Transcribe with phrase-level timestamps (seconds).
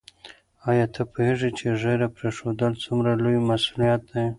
[0.69, 4.25] آیا ته پوهېږې چې ږیره پرېښودل څومره لوی مسؤلیت دی؟